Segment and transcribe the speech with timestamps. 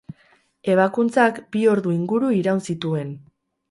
[0.75, 3.19] Ebakuntzak bi ordu inguru iraun zituen.